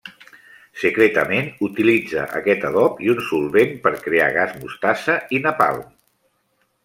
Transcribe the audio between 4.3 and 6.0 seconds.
gas mostassa i napalm.